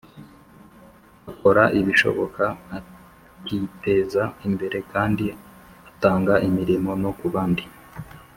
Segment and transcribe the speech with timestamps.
[1.31, 2.43] Akora ibishoboka
[2.77, 5.25] akiteza imbere kandi
[5.91, 7.63] atanga imirimo no kubandi